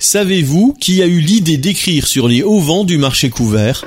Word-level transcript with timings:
Savez-vous 0.00 0.76
qui 0.78 1.02
a 1.02 1.06
eu 1.06 1.18
l'idée 1.18 1.56
d'écrire 1.56 2.06
sur 2.06 2.28
les 2.28 2.44
hauts 2.44 2.60
vents 2.60 2.84
du 2.84 2.98
marché 2.98 3.30
couvert? 3.30 3.84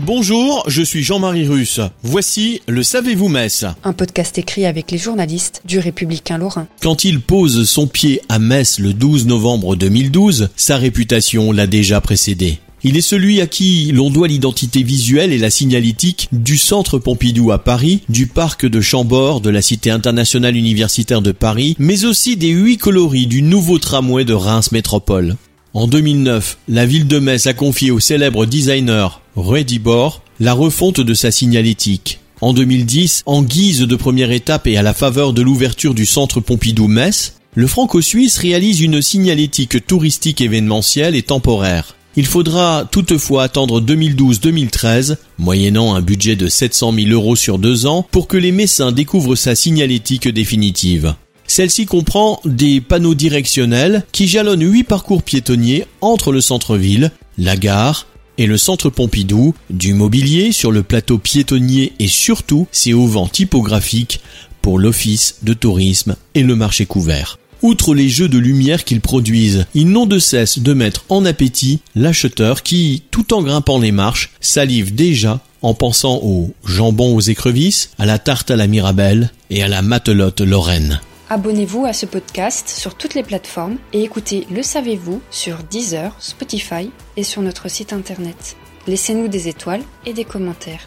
Bonjour, 0.00 0.64
je 0.66 0.82
suis 0.82 1.04
Jean-Marie 1.04 1.46
Russe. 1.46 1.80
Voici 2.02 2.60
le 2.66 2.82
Savez-vous 2.82 3.28
Metz 3.28 3.64
Un 3.84 3.92
podcast 3.92 4.36
écrit 4.36 4.66
avec 4.66 4.90
les 4.90 4.98
journalistes 4.98 5.62
du 5.64 5.78
Républicain 5.78 6.36
Lorrain. 6.36 6.66
Quand 6.82 7.04
il 7.04 7.20
pose 7.20 7.68
son 7.68 7.86
pied 7.86 8.20
à 8.28 8.40
Metz 8.40 8.80
le 8.80 8.92
12 8.92 9.26
novembre 9.26 9.76
2012, 9.76 10.48
sa 10.56 10.76
réputation 10.76 11.52
l'a 11.52 11.68
déjà 11.68 12.00
précédé. 12.00 12.58
Il 12.86 12.98
est 12.98 13.00
celui 13.00 13.40
à 13.40 13.46
qui 13.46 13.90
l'on 13.94 14.10
doit 14.10 14.28
l'identité 14.28 14.82
visuelle 14.82 15.32
et 15.32 15.38
la 15.38 15.48
signalétique 15.48 16.28
du 16.32 16.58
Centre 16.58 16.98
Pompidou 16.98 17.50
à 17.50 17.58
Paris, 17.58 18.02
du 18.10 18.26
Parc 18.26 18.66
de 18.66 18.82
Chambord, 18.82 19.40
de 19.40 19.48
la 19.48 19.62
Cité 19.62 19.90
internationale 19.90 20.54
universitaire 20.54 21.22
de 21.22 21.32
Paris, 21.32 21.76
mais 21.78 22.04
aussi 22.04 22.36
des 22.36 22.50
huit 22.50 22.76
coloris 22.76 23.26
du 23.26 23.40
nouveau 23.40 23.78
tramway 23.78 24.26
de 24.26 24.34
Reims 24.34 24.70
Métropole. 24.70 25.36
En 25.72 25.86
2009, 25.86 26.58
la 26.68 26.84
ville 26.84 27.06
de 27.06 27.18
Metz 27.18 27.46
a 27.46 27.54
confié 27.54 27.90
au 27.90 28.00
célèbre 28.00 28.44
designer 28.44 29.22
Redibor 29.34 30.22
la 30.38 30.52
refonte 30.52 31.00
de 31.00 31.14
sa 31.14 31.30
signalétique. 31.30 32.20
En 32.42 32.52
2010, 32.52 33.22
en 33.24 33.42
guise 33.42 33.80
de 33.80 33.96
première 33.96 34.30
étape 34.30 34.66
et 34.66 34.76
à 34.76 34.82
la 34.82 34.92
faveur 34.92 35.32
de 35.32 35.40
l'ouverture 35.40 35.94
du 35.94 36.04
centre 36.04 36.40
Pompidou-Metz, 36.40 37.36
le 37.54 37.66
franco-suisse 37.66 38.36
réalise 38.36 38.82
une 38.82 39.00
signalétique 39.00 39.86
touristique 39.86 40.42
événementielle 40.42 41.14
et 41.14 41.22
temporaire. 41.22 41.96
Il 42.16 42.26
faudra 42.26 42.84
toutefois 42.88 43.42
attendre 43.42 43.80
2012-2013, 43.80 45.16
moyennant 45.38 45.94
un 45.94 46.00
budget 46.00 46.36
de 46.36 46.46
700 46.46 46.92
000 46.92 47.08
euros 47.10 47.34
sur 47.34 47.58
deux 47.58 47.86
ans, 47.86 48.06
pour 48.08 48.28
que 48.28 48.36
les 48.36 48.52
Messins 48.52 48.92
découvrent 48.92 49.34
sa 49.34 49.56
signalétique 49.56 50.28
définitive. 50.28 51.14
Celle-ci 51.48 51.86
comprend 51.86 52.40
des 52.44 52.80
panneaux 52.80 53.14
directionnels 53.14 54.04
qui 54.12 54.28
jalonnent 54.28 54.64
huit 54.64 54.84
parcours 54.84 55.24
piétonniers 55.24 55.86
entre 56.00 56.30
le 56.30 56.40
centre-ville, 56.40 57.10
la 57.36 57.56
gare 57.56 58.06
et 58.38 58.46
le 58.46 58.58
centre 58.58 58.90
Pompidou, 58.90 59.54
du 59.70 59.92
mobilier 59.92 60.52
sur 60.52 60.70
le 60.70 60.84
plateau 60.84 61.18
piétonnier 61.18 61.92
et 61.98 62.08
surtout 62.08 62.68
ses 62.70 62.92
auvents 62.92 63.28
typographiques 63.28 64.20
pour 64.62 64.78
l'office 64.78 65.38
de 65.42 65.52
tourisme 65.52 66.16
et 66.34 66.42
le 66.42 66.54
marché 66.56 66.86
couvert. 66.86 67.38
Outre 67.64 67.94
les 67.94 68.10
jeux 68.10 68.28
de 68.28 68.36
lumière 68.36 68.84
qu'ils 68.84 69.00
produisent, 69.00 69.64
ils 69.72 69.88
n'ont 69.88 70.04
de 70.04 70.18
cesse 70.18 70.58
de 70.58 70.74
mettre 70.74 71.06
en 71.08 71.24
appétit 71.24 71.80
l'acheteur 71.94 72.62
qui, 72.62 73.04
tout 73.10 73.32
en 73.32 73.40
grimpant 73.40 73.78
les 73.78 73.90
marches, 73.90 74.32
salive 74.38 74.94
déjà 74.94 75.40
en 75.62 75.72
pensant 75.72 76.20
au 76.22 76.52
jambon 76.66 77.16
aux 77.16 77.22
écrevisses, 77.22 77.88
à 77.98 78.04
la 78.04 78.18
tarte 78.18 78.50
à 78.50 78.56
la 78.56 78.66
mirabelle 78.66 79.30
et 79.48 79.62
à 79.62 79.68
la 79.68 79.80
matelote 79.80 80.42
lorraine. 80.42 81.00
Abonnez-vous 81.30 81.86
à 81.86 81.94
ce 81.94 82.04
podcast 82.04 82.68
sur 82.68 82.96
toutes 82.96 83.14
les 83.14 83.22
plateformes 83.22 83.78
et 83.94 84.02
écoutez 84.02 84.46
Le 84.50 84.62
Savez-vous 84.62 85.22
sur 85.30 85.62
Deezer, 85.70 86.14
Spotify 86.18 86.90
et 87.16 87.24
sur 87.24 87.40
notre 87.40 87.70
site 87.70 87.94
internet. 87.94 88.58
Laissez-nous 88.86 89.28
des 89.28 89.48
étoiles 89.48 89.84
et 90.04 90.12
des 90.12 90.26
commentaires. 90.26 90.86